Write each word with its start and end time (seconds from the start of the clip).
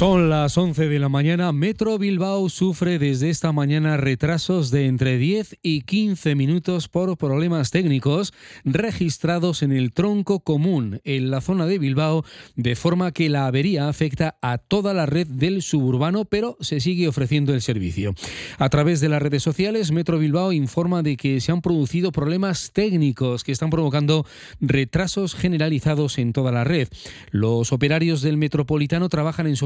Son 0.00 0.30
las 0.30 0.56
11 0.56 0.88
de 0.88 0.98
la 0.98 1.10
mañana. 1.10 1.52
Metro 1.52 1.98
Bilbao 1.98 2.48
sufre 2.48 2.98
desde 2.98 3.28
esta 3.28 3.52
mañana 3.52 3.98
retrasos 3.98 4.70
de 4.70 4.86
entre 4.86 5.18
10 5.18 5.58
y 5.62 5.82
15 5.82 6.34
minutos 6.36 6.88
por 6.88 7.18
problemas 7.18 7.70
técnicos 7.70 8.32
registrados 8.64 9.62
en 9.62 9.72
el 9.72 9.92
tronco 9.92 10.40
común 10.40 11.02
en 11.04 11.30
la 11.30 11.42
zona 11.42 11.66
de 11.66 11.78
Bilbao, 11.78 12.24
de 12.56 12.76
forma 12.76 13.12
que 13.12 13.28
la 13.28 13.46
avería 13.46 13.90
afecta 13.90 14.38
a 14.40 14.56
toda 14.56 14.94
la 14.94 15.04
red 15.04 15.26
del 15.26 15.60
suburbano, 15.60 16.24
pero 16.24 16.56
se 16.60 16.80
sigue 16.80 17.06
ofreciendo 17.06 17.52
el 17.52 17.60
servicio. 17.60 18.14
A 18.56 18.70
través 18.70 19.00
de 19.00 19.10
las 19.10 19.20
redes 19.20 19.42
sociales, 19.42 19.92
Metro 19.92 20.18
Bilbao 20.18 20.52
informa 20.52 21.02
de 21.02 21.18
que 21.18 21.42
se 21.42 21.52
han 21.52 21.60
producido 21.60 22.10
problemas 22.10 22.70
técnicos 22.72 23.44
que 23.44 23.52
están 23.52 23.68
provocando 23.68 24.24
retrasos 24.62 25.34
generalizados 25.34 26.16
en 26.16 26.32
toda 26.32 26.52
la 26.52 26.64
red. 26.64 26.88
Los 27.32 27.70
operarios 27.70 28.22
del 28.22 28.38
metropolitano 28.38 29.10
trabajan 29.10 29.46
en 29.46 29.56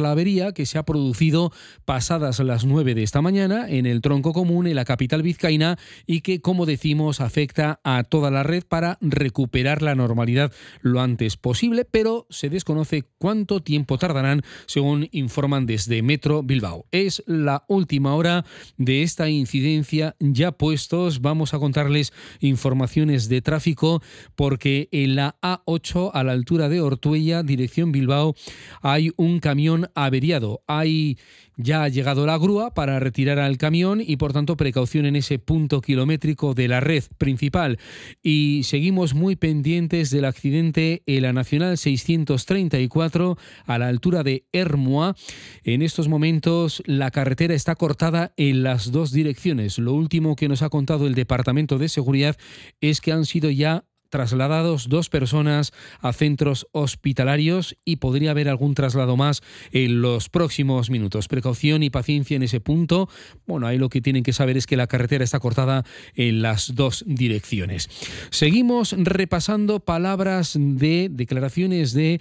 la 0.00 0.12
avería 0.12 0.52
que 0.52 0.64
se 0.64 0.78
ha 0.78 0.84
producido 0.84 1.52
pasadas 1.84 2.40
las 2.40 2.64
9 2.64 2.94
de 2.94 3.02
esta 3.02 3.20
mañana 3.20 3.68
en 3.68 3.86
el 3.86 4.00
tronco 4.00 4.32
común 4.32 4.66
en 4.66 4.76
la 4.76 4.84
capital 4.84 5.22
vizcaína 5.22 5.78
y 6.06 6.20
que, 6.20 6.40
como 6.40 6.66
decimos, 6.66 7.20
afecta 7.20 7.80
a 7.84 8.04
toda 8.04 8.30
la 8.30 8.42
red 8.42 8.64
para 8.66 8.98
recuperar 9.00 9.82
la 9.82 9.94
normalidad 9.94 10.52
lo 10.80 11.00
antes 11.00 11.36
posible, 11.36 11.84
pero 11.84 12.26
se 12.30 12.48
desconoce 12.48 13.04
cuánto 13.18 13.60
tiempo 13.60 13.98
tardarán, 13.98 14.42
según 14.66 15.08
informan 15.12 15.66
desde 15.66 16.02
Metro 16.02 16.42
Bilbao. 16.42 16.86
Es 16.92 17.22
la 17.26 17.64
última 17.68 18.14
hora 18.14 18.44
de 18.76 19.02
esta 19.02 19.28
incidencia 19.28 20.14
ya 20.20 20.52
puestos. 20.52 21.20
Vamos 21.20 21.54
a 21.54 21.58
contarles 21.58 22.12
informaciones 22.40 23.28
de 23.28 23.42
tráfico 23.42 24.02
porque 24.36 24.88
en 24.92 25.16
la 25.16 25.36
A8 25.40 26.10
a 26.12 26.22
la 26.24 26.32
altura 26.32 26.68
de 26.68 26.80
Ortuella, 26.80 27.42
dirección 27.42 27.92
Bilbao, 27.92 28.34
hay 28.82 29.12
un 29.16 29.40
camión 29.40 29.71
averiado. 29.94 30.62
Hay 30.66 31.18
ya 31.56 31.84
ha 31.84 31.88
llegado 31.88 32.26
la 32.26 32.38
grúa 32.38 32.72
para 32.72 32.98
retirar 32.98 33.38
al 33.38 33.58
camión 33.58 34.02
y 34.04 34.16
por 34.16 34.32
tanto 34.32 34.56
precaución 34.56 35.06
en 35.06 35.16
ese 35.16 35.38
punto 35.38 35.80
kilométrico 35.80 36.54
de 36.54 36.68
la 36.68 36.80
red 36.80 37.04
principal. 37.18 37.78
Y 38.22 38.62
seguimos 38.64 39.14
muy 39.14 39.36
pendientes 39.36 40.10
del 40.10 40.24
accidente 40.24 41.02
en 41.06 41.22
la 41.22 41.32
Nacional 41.32 41.76
634 41.76 43.36
a 43.66 43.78
la 43.78 43.88
altura 43.88 44.22
de 44.22 44.46
Hermoa. 44.52 45.14
En 45.62 45.82
estos 45.82 46.08
momentos 46.08 46.82
la 46.86 47.10
carretera 47.10 47.54
está 47.54 47.74
cortada 47.74 48.32
en 48.36 48.62
las 48.62 48.90
dos 48.90 49.12
direcciones. 49.12 49.78
Lo 49.78 49.92
último 49.92 50.36
que 50.36 50.48
nos 50.48 50.62
ha 50.62 50.70
contado 50.70 51.06
el 51.06 51.14
Departamento 51.14 51.78
de 51.78 51.88
Seguridad 51.88 52.36
es 52.80 53.00
que 53.00 53.12
han 53.12 53.26
sido 53.26 53.50
ya 53.50 53.84
trasladados 54.12 54.90
dos 54.90 55.08
personas 55.08 55.72
a 56.00 56.12
centros 56.12 56.68
hospitalarios 56.72 57.78
y 57.82 57.96
podría 57.96 58.32
haber 58.32 58.50
algún 58.50 58.74
traslado 58.74 59.16
más 59.16 59.40
en 59.72 60.02
los 60.02 60.28
próximos 60.28 60.90
minutos. 60.90 61.28
Precaución 61.28 61.82
y 61.82 61.88
paciencia 61.88 62.36
en 62.36 62.42
ese 62.42 62.60
punto. 62.60 63.08
Bueno, 63.46 63.66
ahí 63.66 63.78
lo 63.78 63.88
que 63.88 64.02
tienen 64.02 64.22
que 64.22 64.34
saber 64.34 64.58
es 64.58 64.66
que 64.66 64.76
la 64.76 64.86
carretera 64.86 65.24
está 65.24 65.40
cortada 65.40 65.84
en 66.14 66.42
las 66.42 66.74
dos 66.74 67.04
direcciones. 67.06 67.88
Seguimos 68.28 68.94
repasando 68.98 69.80
palabras 69.80 70.58
de 70.58 71.08
declaraciones 71.10 71.94
de 71.94 72.20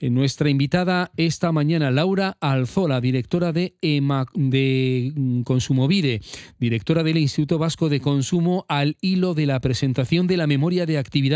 nuestra 0.00 0.50
invitada 0.50 1.12
esta 1.16 1.52
mañana, 1.52 1.92
Laura 1.92 2.36
Alzola, 2.40 3.00
directora 3.00 3.52
de, 3.52 3.76
EMA, 3.80 4.26
de 4.34 5.12
Consumovide, 5.44 6.20
directora 6.58 7.04
del 7.04 7.18
Instituto 7.18 7.58
Vasco 7.58 7.88
de 7.88 8.00
Consumo, 8.00 8.66
al 8.68 8.96
hilo 9.00 9.34
de 9.34 9.46
la 9.46 9.60
presentación 9.60 10.26
de 10.26 10.36
la 10.36 10.48
memoria 10.48 10.84
de 10.84 10.98
actividad 10.98 11.27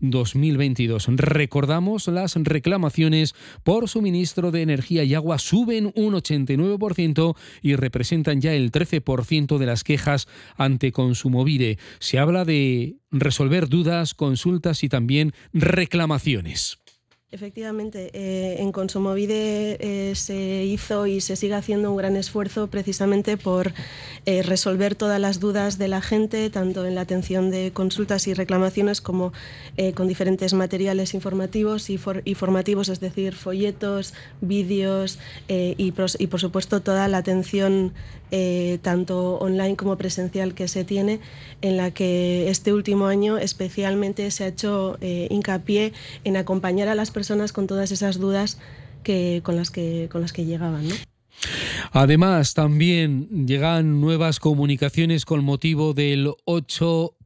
2022. 0.00 1.06
Recordamos 1.16 2.08
las 2.08 2.34
reclamaciones 2.36 3.34
por 3.62 3.88
suministro 3.88 4.50
de 4.50 4.62
energía 4.62 5.04
y 5.04 5.14
agua 5.14 5.38
suben 5.38 5.92
un 5.94 6.14
89% 6.14 7.36
y 7.62 7.76
representan 7.76 8.40
ya 8.40 8.54
el 8.54 8.70
13% 8.70 9.58
de 9.58 9.66
las 9.66 9.84
quejas 9.84 10.28
ante 10.56 10.92
Consumovide. 10.92 11.78
Se 11.98 12.18
habla 12.18 12.44
de 12.44 12.96
resolver 13.10 13.68
dudas, 13.68 14.14
consultas 14.14 14.84
y 14.84 14.88
también 14.88 15.32
reclamaciones. 15.52 16.78
Efectivamente, 17.30 18.08
eh, 18.14 18.62
en 18.62 18.72
Consumovide 18.72 19.76
eh, 19.80 20.14
se 20.14 20.64
hizo 20.64 21.06
y 21.06 21.20
se 21.20 21.36
sigue 21.36 21.52
haciendo 21.52 21.90
un 21.90 21.98
gran 21.98 22.16
esfuerzo 22.16 22.68
precisamente 22.68 23.36
por 23.36 23.74
eh, 24.24 24.42
resolver 24.42 24.94
todas 24.94 25.20
las 25.20 25.38
dudas 25.38 25.76
de 25.76 25.88
la 25.88 26.00
gente, 26.00 26.48
tanto 26.48 26.86
en 26.86 26.94
la 26.94 27.02
atención 27.02 27.50
de 27.50 27.70
consultas 27.70 28.26
y 28.28 28.32
reclamaciones 28.32 29.02
como 29.02 29.34
con 29.94 30.08
diferentes 30.08 30.54
materiales 30.54 31.14
informativos 31.14 31.88
y, 31.90 31.98
formativos, 31.98 32.88
es 32.88 32.98
decir, 32.98 33.34
folletos, 33.34 34.12
vídeos 34.40 35.20
y, 35.48 35.74
y, 35.78 35.92
por 35.92 36.40
supuesto 36.40 36.80
toda 36.80 37.06
la 37.06 37.18
atención 37.18 37.92
tanto 38.82 39.38
online 39.38 39.76
como 39.76 39.96
presencial 39.96 40.54
que 40.54 40.66
se 40.66 40.84
tiene, 40.84 41.20
en 41.62 41.76
la 41.76 41.92
que 41.92 42.50
este 42.50 42.72
último 42.72 43.06
año 43.06 43.38
especialmente 43.38 44.30
se 44.32 44.44
ha 44.44 44.48
hecho 44.48 44.98
hincapié 45.00 45.92
en 46.24 46.36
acompañar 46.36 46.88
a 46.88 46.96
las 46.96 47.10
personas 47.10 47.17
personas 47.18 47.52
con 47.52 47.66
todas 47.66 47.90
esas 47.90 48.20
dudas 48.20 48.60
que, 49.02 49.40
con, 49.42 49.56
las 49.56 49.72
que, 49.72 50.08
con 50.12 50.20
las 50.20 50.32
que 50.32 50.44
llegaban. 50.44 50.84
Además, 51.90 52.54
también 52.54 53.28
llegan 53.48 54.00
nuevas 54.00 54.38
comunicaciones 54.38 55.24
con 55.24 55.42
motivo 55.42 55.94
del 55.94 56.30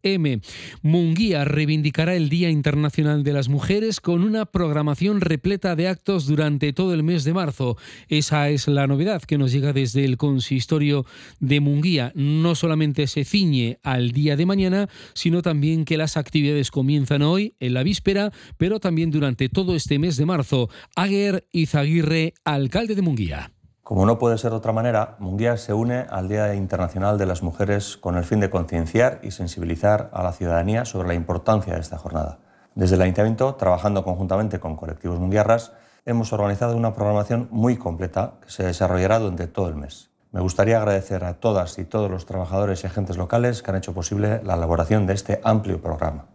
8M. 0.02 0.42
Munguía 0.82 1.44
reivindicará 1.44 2.14
el 2.14 2.28
Día 2.28 2.50
Internacional 2.50 3.22
de 3.22 3.32
las 3.32 3.48
Mujeres 3.48 4.00
con 4.00 4.22
una 4.22 4.46
programación 4.46 5.20
repleta 5.20 5.76
de 5.76 5.88
actos 5.88 6.26
durante 6.26 6.72
todo 6.72 6.94
el 6.94 7.02
mes 7.02 7.24
de 7.24 7.34
marzo. 7.34 7.76
Esa 8.08 8.48
es 8.50 8.68
la 8.68 8.86
novedad 8.86 9.22
que 9.22 9.38
nos 9.38 9.52
llega 9.52 9.72
desde 9.72 10.04
el 10.04 10.16
consistorio 10.16 11.06
de 11.40 11.60
Munguía. 11.60 12.12
No 12.14 12.54
solamente 12.54 13.06
se 13.06 13.24
ciñe 13.24 13.78
al 13.82 14.12
día 14.12 14.36
de 14.36 14.46
mañana, 14.46 14.88
sino 15.14 15.42
también 15.42 15.84
que 15.84 15.96
las 15.96 16.16
actividades 16.16 16.70
comienzan 16.70 17.22
hoy, 17.22 17.54
en 17.60 17.74
la 17.74 17.82
víspera, 17.82 18.32
pero 18.58 18.80
también 18.80 19.10
durante 19.10 19.48
todo 19.48 19.74
este 19.74 19.98
mes 19.98 20.16
de 20.16 20.26
marzo. 20.26 20.68
Aguer 20.96 21.46
Izaguirre, 21.52 22.34
alcalde 22.44 22.94
de 22.94 23.02
Munguía. 23.02 23.52
Como 23.92 24.06
no 24.06 24.18
puede 24.18 24.38
ser 24.38 24.52
de 24.52 24.56
otra 24.56 24.72
manera, 24.72 25.16
Munguía 25.18 25.58
se 25.58 25.74
une 25.74 26.06
al 26.08 26.26
Día 26.26 26.54
Internacional 26.54 27.18
de 27.18 27.26
las 27.26 27.42
Mujeres 27.42 27.98
con 27.98 28.16
el 28.16 28.24
fin 28.24 28.40
de 28.40 28.48
concienciar 28.48 29.20
y 29.22 29.32
sensibilizar 29.32 30.08
a 30.14 30.22
la 30.22 30.32
ciudadanía 30.32 30.86
sobre 30.86 31.08
la 31.08 31.14
importancia 31.14 31.74
de 31.74 31.80
esta 31.80 31.98
jornada. 31.98 32.38
Desde 32.74 32.94
el 32.94 33.02
Ayuntamiento, 33.02 33.54
trabajando 33.56 34.02
conjuntamente 34.02 34.60
con 34.60 34.76
colectivos 34.76 35.20
munguiarras, 35.20 35.74
hemos 36.06 36.32
organizado 36.32 36.74
una 36.74 36.94
programación 36.94 37.48
muy 37.50 37.76
completa 37.76 38.36
que 38.42 38.50
se 38.50 38.64
desarrollará 38.64 39.18
durante 39.18 39.46
todo 39.46 39.68
el 39.68 39.76
mes. 39.76 40.08
Me 40.30 40.40
gustaría 40.40 40.78
agradecer 40.78 41.22
a 41.24 41.34
todas 41.34 41.78
y 41.78 41.84
todos 41.84 42.10
los 42.10 42.24
trabajadores 42.24 42.84
y 42.84 42.86
agentes 42.86 43.18
locales 43.18 43.62
que 43.62 43.72
han 43.72 43.76
hecho 43.76 43.92
posible 43.92 44.40
la 44.42 44.54
elaboración 44.54 45.06
de 45.06 45.12
este 45.12 45.38
amplio 45.44 45.82
programa. 45.82 46.28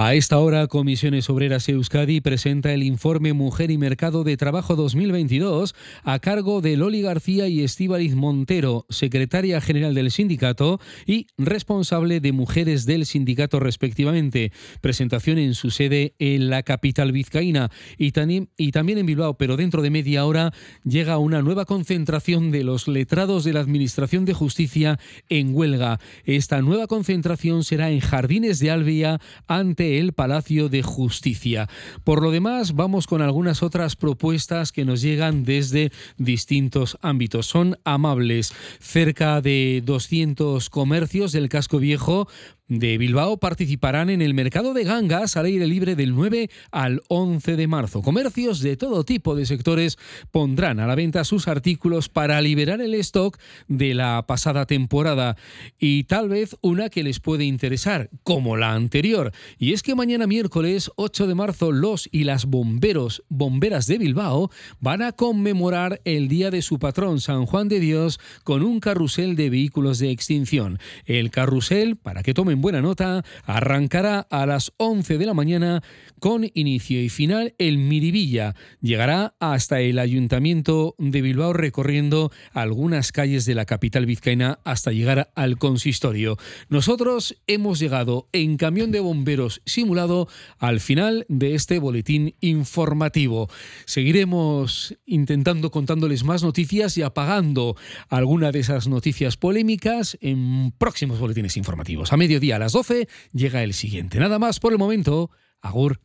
A 0.00 0.14
esta 0.14 0.38
hora, 0.38 0.68
Comisiones 0.68 1.28
Obreras 1.28 1.68
Euskadi 1.68 2.20
presenta 2.20 2.72
el 2.72 2.84
informe 2.84 3.32
Mujer 3.32 3.72
y 3.72 3.78
Mercado 3.78 4.22
de 4.22 4.36
Trabajo 4.36 4.76
2022 4.76 5.74
a 6.04 6.20
cargo 6.20 6.60
de 6.60 6.76
Loli 6.76 7.02
García 7.02 7.48
y 7.48 7.64
Estíbaliz 7.64 8.14
Montero, 8.14 8.86
secretaria 8.90 9.60
general 9.60 9.96
del 9.96 10.12
sindicato 10.12 10.78
y 11.04 11.26
responsable 11.36 12.20
de 12.20 12.30
mujeres 12.30 12.86
del 12.86 13.06
sindicato 13.06 13.58
respectivamente. 13.58 14.52
Presentación 14.80 15.36
en 15.38 15.54
su 15.54 15.72
sede 15.72 16.14
en 16.20 16.48
la 16.48 16.62
capital 16.62 17.10
vizcaína 17.10 17.72
y, 17.98 18.12
y 18.56 18.70
también 18.70 18.98
en 18.98 19.06
Bilbao, 19.06 19.36
pero 19.36 19.56
dentro 19.56 19.82
de 19.82 19.90
media 19.90 20.24
hora 20.26 20.52
llega 20.84 21.18
una 21.18 21.42
nueva 21.42 21.64
concentración 21.64 22.52
de 22.52 22.62
los 22.62 22.86
letrados 22.86 23.42
de 23.42 23.52
la 23.52 23.58
Administración 23.58 24.26
de 24.26 24.34
Justicia 24.34 25.00
en 25.28 25.56
huelga. 25.56 25.98
Esta 26.24 26.62
nueva 26.62 26.86
concentración 26.86 27.64
será 27.64 27.90
en 27.90 27.98
Jardines 27.98 28.60
de 28.60 28.70
Albia 28.70 29.20
ante 29.48 29.87
el 29.96 30.12
Palacio 30.12 30.68
de 30.68 30.82
Justicia. 30.82 31.68
Por 32.04 32.22
lo 32.22 32.30
demás, 32.30 32.74
vamos 32.74 33.06
con 33.06 33.22
algunas 33.22 33.62
otras 33.62 33.96
propuestas 33.96 34.72
que 34.72 34.84
nos 34.84 35.00
llegan 35.00 35.44
desde 35.44 35.90
distintos 36.18 36.98
ámbitos. 37.00 37.46
Son 37.46 37.78
amables. 37.84 38.52
Cerca 38.80 39.40
de 39.40 39.82
200 39.84 40.68
comercios 40.68 41.32
del 41.32 41.48
casco 41.48 41.78
viejo 41.78 42.28
de 42.68 42.98
Bilbao 42.98 43.38
participarán 43.38 44.10
en 44.10 44.22
el 44.22 44.34
mercado 44.34 44.74
de 44.74 44.84
gangas 44.84 45.36
al 45.36 45.46
aire 45.46 45.66
libre 45.66 45.96
del 45.96 46.14
9 46.14 46.50
al 46.70 47.02
11 47.08 47.56
de 47.56 47.66
marzo. 47.66 48.02
Comercios 48.02 48.60
de 48.60 48.76
todo 48.76 49.04
tipo 49.04 49.34
de 49.34 49.46
sectores 49.46 49.98
pondrán 50.30 50.78
a 50.78 50.86
la 50.86 50.94
venta 50.94 51.24
sus 51.24 51.48
artículos 51.48 52.08
para 52.08 52.40
liberar 52.40 52.80
el 52.80 52.94
stock 52.94 53.38
de 53.68 53.94
la 53.94 54.26
pasada 54.26 54.66
temporada 54.66 55.36
y 55.78 56.04
tal 56.04 56.28
vez 56.28 56.56
una 56.60 56.90
que 56.90 57.02
les 57.02 57.20
puede 57.20 57.44
interesar, 57.44 58.10
como 58.22 58.56
la 58.56 58.74
anterior. 58.74 59.32
Y 59.58 59.72
es 59.72 59.82
que 59.82 59.94
mañana 59.94 60.26
miércoles 60.26 60.90
8 60.96 61.26
de 61.26 61.34
marzo 61.34 61.72
los 61.72 62.08
y 62.12 62.24
las 62.24 62.44
bomberos, 62.44 63.22
bomberas 63.28 63.86
de 63.86 63.98
Bilbao 63.98 64.50
van 64.80 65.02
a 65.02 65.12
conmemorar 65.12 66.00
el 66.04 66.28
día 66.28 66.50
de 66.50 66.62
su 66.62 66.78
patrón 66.78 67.20
San 67.20 67.46
Juan 67.46 67.68
de 67.68 67.80
Dios 67.80 68.20
con 68.44 68.62
un 68.62 68.80
carrusel 68.80 69.36
de 69.36 69.50
vehículos 69.50 69.98
de 69.98 70.10
extinción. 70.10 70.78
El 71.06 71.30
carrusel, 71.30 71.96
para 71.96 72.22
que 72.22 72.34
tomen 72.34 72.57
en 72.58 72.62
buena 72.62 72.82
nota, 72.82 73.24
arrancará 73.44 74.26
a 74.30 74.44
las 74.44 74.72
11 74.78 75.16
de 75.16 75.26
la 75.26 75.32
mañana 75.32 75.80
con 76.18 76.44
inicio 76.54 77.00
y 77.00 77.08
final 77.08 77.54
el 77.58 77.78
Miribilla. 77.78 78.56
Llegará 78.80 79.36
hasta 79.38 79.80
el 79.80 80.00
Ayuntamiento 80.00 80.96
de 80.98 81.22
Bilbao 81.22 81.52
recorriendo 81.52 82.32
algunas 82.52 83.12
calles 83.12 83.44
de 83.44 83.54
la 83.54 83.64
capital 83.64 84.06
vizcaína 84.06 84.58
hasta 84.64 84.90
llegar 84.90 85.30
al 85.36 85.56
consistorio. 85.56 86.36
Nosotros 86.68 87.36
hemos 87.46 87.78
llegado 87.78 88.28
en 88.32 88.56
camión 88.56 88.90
de 88.90 88.98
bomberos 88.98 89.62
simulado 89.64 90.26
al 90.58 90.80
final 90.80 91.26
de 91.28 91.54
este 91.54 91.78
boletín 91.78 92.34
informativo. 92.40 93.48
Seguiremos 93.84 94.96
intentando 95.06 95.70
contándoles 95.70 96.24
más 96.24 96.42
noticias 96.42 96.98
y 96.98 97.02
apagando 97.02 97.76
alguna 98.08 98.50
de 98.50 98.58
esas 98.58 98.88
noticias 98.88 99.36
polémicas 99.36 100.18
en 100.20 100.72
próximos 100.76 101.20
boletines 101.20 101.56
informativos. 101.56 102.12
A 102.12 102.16
mediodía 102.16 102.47
a 102.52 102.58
las 102.58 102.72
12 102.72 103.08
llega 103.32 103.62
el 103.62 103.74
siguiente. 103.74 104.18
Nada 104.18 104.38
más 104.38 104.60
por 104.60 104.72
el 104.72 104.78
momento. 104.78 105.30
Agur. 105.60 106.00